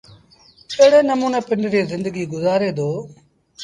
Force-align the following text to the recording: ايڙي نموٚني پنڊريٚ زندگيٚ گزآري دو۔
ايڙي 0.79 0.99
نموٚني 1.09 1.39
پنڊريٚ 1.47 1.89
زندگيٚ 1.93 2.31
گزآري 2.33 2.69
دو۔ 2.77 2.89